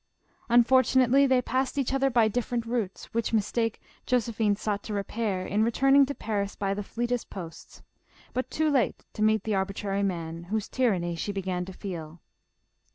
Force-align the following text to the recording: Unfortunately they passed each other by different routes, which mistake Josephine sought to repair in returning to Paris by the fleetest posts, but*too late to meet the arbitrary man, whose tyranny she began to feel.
Unfortunately 0.49 1.27
they 1.27 1.43
passed 1.43 1.77
each 1.77 1.93
other 1.93 2.09
by 2.09 2.27
different 2.27 2.65
routes, 2.65 3.05
which 3.13 3.33
mistake 3.33 3.79
Josephine 4.07 4.55
sought 4.55 4.81
to 4.81 4.95
repair 4.95 5.45
in 5.45 5.63
returning 5.63 6.07
to 6.07 6.15
Paris 6.15 6.55
by 6.55 6.73
the 6.73 6.81
fleetest 6.81 7.29
posts, 7.29 7.83
but*too 8.33 8.71
late 8.71 9.05
to 9.13 9.21
meet 9.21 9.43
the 9.43 9.53
arbitrary 9.53 10.01
man, 10.01 10.45
whose 10.45 10.67
tyranny 10.67 11.13
she 11.15 11.31
began 11.31 11.65
to 11.65 11.73
feel. 11.73 12.19